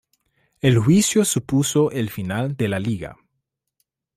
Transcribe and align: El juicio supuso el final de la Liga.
El 0.61 0.79
juicio 0.79 1.23
supuso 1.23 1.91
el 1.91 2.09
final 2.09 2.55
de 2.57 2.67
la 2.69 2.79
Liga. 2.79 3.17